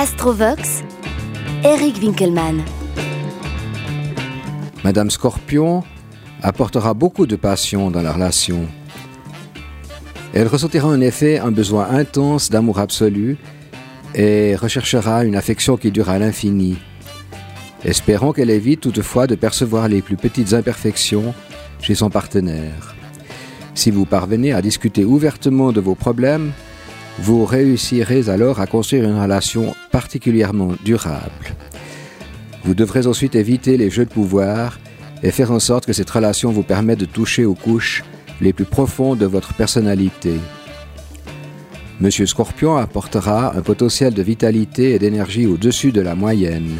Astrovox, 0.00 0.82
Eric 1.62 1.98
Winkelmann. 2.00 2.62
Madame 4.82 5.10
Scorpion 5.10 5.84
apportera 6.42 6.94
beaucoup 6.94 7.26
de 7.26 7.36
passion 7.36 7.90
dans 7.90 8.00
la 8.00 8.10
relation. 8.10 8.66
Elle 10.32 10.46
ressentira 10.46 10.88
en 10.88 11.02
effet 11.02 11.38
un 11.38 11.50
besoin 11.50 11.90
intense 11.90 12.48
d'amour 12.48 12.78
absolu 12.78 13.36
et 14.14 14.56
recherchera 14.56 15.22
une 15.26 15.36
affection 15.36 15.76
qui 15.76 15.90
dure 15.90 16.08
à 16.08 16.18
l'infini. 16.18 16.78
Espérons 17.84 18.32
qu'elle 18.32 18.48
évite 18.48 18.80
toutefois 18.80 19.26
de 19.26 19.34
percevoir 19.34 19.86
les 19.86 20.00
plus 20.00 20.16
petites 20.16 20.54
imperfections 20.54 21.34
chez 21.82 21.94
son 21.94 22.08
partenaire. 22.08 22.94
Si 23.74 23.90
vous 23.90 24.06
parvenez 24.06 24.54
à 24.54 24.62
discuter 24.62 25.04
ouvertement 25.04 25.72
de 25.72 25.80
vos 25.82 25.94
problèmes, 25.94 26.52
vous 27.20 27.44
réussirez 27.44 28.28
alors 28.28 28.60
à 28.60 28.66
construire 28.66 29.04
une 29.04 29.20
relation 29.20 29.74
particulièrement 29.92 30.72
durable. 30.84 31.54
Vous 32.64 32.74
devrez 32.74 33.06
ensuite 33.06 33.34
éviter 33.34 33.76
les 33.76 33.90
jeux 33.90 34.06
de 34.06 34.10
pouvoir 34.10 34.78
et 35.22 35.30
faire 35.30 35.52
en 35.52 35.60
sorte 35.60 35.86
que 35.86 35.92
cette 35.92 36.10
relation 36.10 36.50
vous 36.50 36.62
permette 36.62 36.98
de 37.00 37.04
toucher 37.04 37.44
aux 37.44 37.54
couches 37.54 38.04
les 38.40 38.52
plus 38.54 38.64
profondes 38.64 39.18
de 39.18 39.26
votre 39.26 39.52
personnalité. 39.54 40.34
Monsieur 42.00 42.24
Scorpion 42.24 42.78
apportera 42.78 43.54
un 43.54 43.60
potentiel 43.60 44.14
de 44.14 44.22
vitalité 44.22 44.94
et 44.94 44.98
d'énergie 44.98 45.46
au-dessus 45.46 45.92
de 45.92 46.00
la 46.00 46.14
moyenne. 46.14 46.78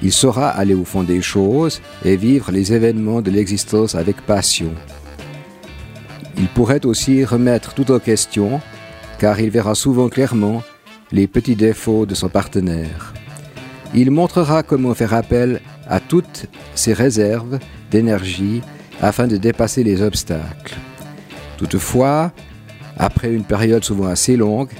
Il 0.00 0.12
saura 0.12 0.48
aller 0.50 0.74
au 0.74 0.84
fond 0.84 1.02
des 1.02 1.20
choses 1.20 1.80
et 2.04 2.16
vivre 2.16 2.52
les 2.52 2.72
événements 2.72 3.20
de 3.20 3.32
l'existence 3.32 3.96
avec 3.96 4.20
passion. 4.20 4.72
Il 6.36 6.46
pourrait 6.46 6.86
aussi 6.86 7.24
remettre 7.24 7.74
tout 7.74 7.90
en 7.90 7.98
question, 7.98 8.60
car 9.18 9.40
il 9.40 9.50
verra 9.50 9.74
souvent 9.74 10.08
clairement 10.08 10.62
les 11.12 11.26
petits 11.26 11.56
défauts 11.56 12.06
de 12.06 12.14
son 12.14 12.28
partenaire. 12.28 13.14
Il 13.94 14.10
montrera 14.10 14.62
comment 14.62 14.94
faire 14.94 15.14
appel 15.14 15.60
à 15.88 16.00
toutes 16.00 16.46
ses 16.74 16.92
réserves 16.92 17.58
d'énergie 17.90 18.60
afin 19.00 19.26
de 19.26 19.36
dépasser 19.36 19.82
les 19.82 20.02
obstacles. 20.02 20.76
Toutefois, 21.56 22.32
après 22.96 23.32
une 23.32 23.44
période 23.44 23.84
souvent 23.84 24.06
assez 24.06 24.36
longue, 24.36 24.70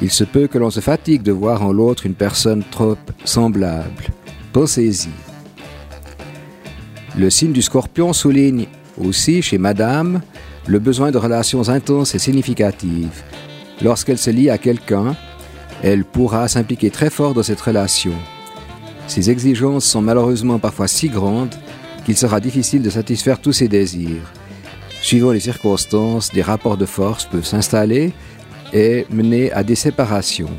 il 0.00 0.10
se 0.10 0.24
peut 0.24 0.46
que 0.46 0.58
l'on 0.58 0.70
se 0.70 0.80
fatigue 0.80 1.22
de 1.22 1.32
voir 1.32 1.62
en 1.62 1.72
l'autre 1.72 2.06
une 2.06 2.14
personne 2.14 2.62
trop 2.70 2.96
semblable. 3.24 4.08
Pensez-y. 4.52 5.10
Le 7.18 7.28
signe 7.28 7.52
du 7.52 7.62
scorpion 7.62 8.12
souligne 8.12 8.66
aussi 8.96 9.42
chez 9.42 9.58
Madame 9.58 10.22
le 10.66 10.78
besoin 10.78 11.10
de 11.10 11.18
relations 11.18 11.68
intenses 11.68 12.14
et 12.14 12.18
significatives. 12.18 13.22
Lorsqu'elle 13.82 14.18
se 14.18 14.30
lie 14.30 14.50
à 14.50 14.58
quelqu'un, 14.58 15.16
elle 15.82 16.04
pourra 16.04 16.46
s'impliquer 16.48 16.90
très 16.90 17.10
fort 17.10 17.34
dans 17.34 17.42
cette 17.42 17.60
relation. 17.60 18.14
Ces 19.08 19.30
exigences 19.30 19.84
sont 19.84 20.02
malheureusement 20.02 20.58
parfois 20.58 20.86
si 20.86 21.08
grandes 21.08 21.54
qu'il 22.04 22.16
sera 22.16 22.40
difficile 22.40 22.82
de 22.82 22.90
satisfaire 22.90 23.40
tous 23.40 23.52
ses 23.52 23.68
désirs. 23.68 24.32
Suivant 25.00 25.32
les 25.32 25.40
circonstances, 25.40 26.30
des 26.32 26.42
rapports 26.42 26.76
de 26.76 26.86
force 26.86 27.24
peuvent 27.24 27.44
s'installer 27.44 28.12
et 28.72 29.06
mener 29.10 29.50
à 29.52 29.64
des 29.64 29.74
séparations. 29.74 30.50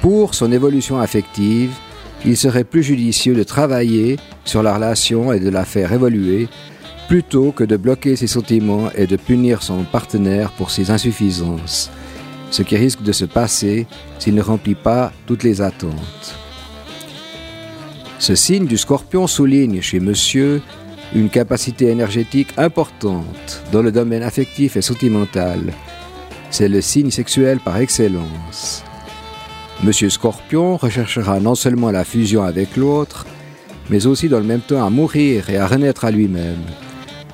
Pour 0.00 0.34
son 0.34 0.52
évolution 0.52 1.00
affective, 1.00 1.72
il 2.24 2.36
serait 2.36 2.64
plus 2.64 2.82
judicieux 2.82 3.34
de 3.34 3.42
travailler 3.42 4.18
sur 4.44 4.62
la 4.62 4.74
relation 4.74 5.32
et 5.32 5.40
de 5.40 5.50
la 5.50 5.64
faire 5.64 5.92
évoluer 5.92 6.48
plutôt 7.10 7.50
que 7.50 7.64
de 7.64 7.76
bloquer 7.76 8.14
ses 8.14 8.28
sentiments 8.28 8.88
et 8.94 9.08
de 9.08 9.16
punir 9.16 9.64
son 9.64 9.82
partenaire 9.82 10.52
pour 10.52 10.70
ses 10.70 10.92
insuffisances, 10.92 11.90
ce 12.52 12.62
qui 12.62 12.76
risque 12.76 13.02
de 13.02 13.10
se 13.10 13.24
passer 13.24 13.88
s'il 14.20 14.36
ne 14.36 14.40
remplit 14.40 14.76
pas 14.76 15.12
toutes 15.26 15.42
les 15.42 15.60
attentes. 15.60 16.36
Ce 18.20 18.36
signe 18.36 18.66
du 18.66 18.78
scorpion 18.78 19.26
souligne 19.26 19.80
chez 19.80 19.98
monsieur 19.98 20.62
une 21.12 21.30
capacité 21.30 21.88
énergétique 21.88 22.54
importante 22.56 23.60
dans 23.72 23.82
le 23.82 23.90
domaine 23.90 24.22
affectif 24.22 24.76
et 24.76 24.82
sentimental. 24.82 25.72
C'est 26.52 26.68
le 26.68 26.80
signe 26.80 27.10
sexuel 27.10 27.58
par 27.58 27.78
excellence. 27.78 28.84
Monsieur 29.82 30.10
Scorpion 30.10 30.76
recherchera 30.76 31.40
non 31.40 31.56
seulement 31.56 31.90
la 31.90 32.04
fusion 32.04 32.44
avec 32.44 32.76
l'autre, 32.76 33.26
mais 33.88 34.06
aussi 34.06 34.28
dans 34.28 34.38
le 34.38 34.44
même 34.44 34.60
temps 34.60 34.86
à 34.86 34.90
mourir 34.90 35.50
et 35.50 35.56
à 35.56 35.66
renaître 35.66 36.04
à 36.04 36.12
lui-même. 36.12 36.62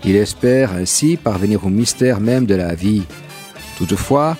Il 0.05 0.17
espère 0.17 0.73
ainsi 0.73 1.17
parvenir 1.17 1.65
au 1.65 1.69
mystère 1.69 2.21
même 2.21 2.47
de 2.47 2.55
la 2.55 2.75
vie. 2.75 3.03
Toutefois, 3.79 4.37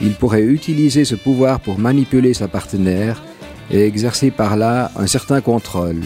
il 0.00 0.14
pourrait 0.14 0.42
utiliser 0.42 1.04
ce 1.04 1.14
pouvoir 1.14 1.60
pour 1.60 1.78
manipuler 1.78 2.34
sa 2.34 2.48
partenaire 2.48 3.22
et 3.70 3.84
exercer 3.86 4.30
par 4.30 4.56
là 4.56 4.90
un 4.96 5.06
certain 5.06 5.40
contrôle. 5.40 6.02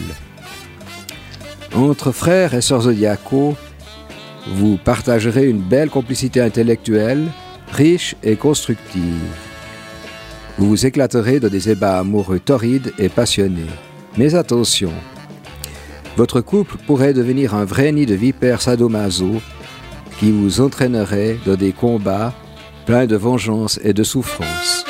Entre 1.75 2.11
frères 2.11 2.53
et 2.53 2.61
sœurs 2.61 2.81
zodiacaux, 2.81 3.55
vous 4.47 4.77
partagerez 4.77 5.47
une 5.47 5.61
belle 5.61 5.89
complicité 5.89 6.41
intellectuelle, 6.41 7.27
riche 7.71 8.15
et 8.23 8.35
constructive. 8.35 9.03
Vous 10.57 10.67
vous 10.67 10.85
éclaterez 10.85 11.39
dans 11.39 11.47
des 11.47 11.69
ébats 11.69 11.99
amoureux 11.99 12.39
torrides 12.39 12.93
et 12.97 13.09
passionnés. 13.09 13.69
Mais 14.17 14.35
attention, 14.35 14.91
votre 16.17 16.41
couple 16.41 16.77
pourrait 16.85 17.13
devenir 17.13 17.55
un 17.55 17.65
vrai 17.65 17.91
nid 17.91 18.05
de 18.05 18.15
vipères 18.15 18.61
sadomaso 18.61 19.41
qui 20.19 20.31
vous 20.31 20.61
entraînerait 20.61 21.37
dans 21.45 21.55
des 21.55 21.71
combats 21.71 22.33
pleins 22.85 23.07
de 23.07 23.15
vengeance 23.15 23.79
et 23.83 23.93
de 23.93 24.03
souffrance. 24.03 24.85